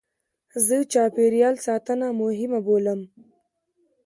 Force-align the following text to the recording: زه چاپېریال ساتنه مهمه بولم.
زه 0.65 0.75
چاپېریال 0.93 1.55
ساتنه 1.65 2.07
مهمه 2.21 2.59
بولم. 2.67 2.99